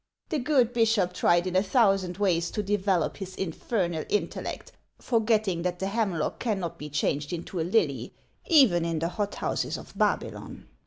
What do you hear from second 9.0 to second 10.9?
hot houses of Babylon.